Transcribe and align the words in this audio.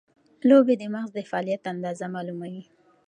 لوبې 0.49 0.75
د 0.77 0.83
مغز 0.93 1.09
د 1.13 1.19
فعالیت 1.29 1.63
اندازه 1.73 2.05
معلوموي. 2.15 2.63